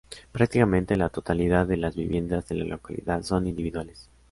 [0.31, 4.09] Prácticamente, la totalidad de las viviendas de la localidad son individuales.